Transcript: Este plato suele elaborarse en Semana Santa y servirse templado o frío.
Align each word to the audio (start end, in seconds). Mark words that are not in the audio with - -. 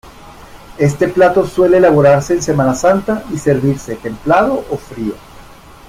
Este 0.79 1.09
plato 1.09 1.45
suele 1.45 1.77
elaborarse 1.77 2.33
en 2.33 2.41
Semana 2.41 2.73
Santa 2.73 3.23
y 3.31 3.37
servirse 3.37 3.97
templado 3.97 4.65
o 4.71 4.75
frío. 4.75 5.13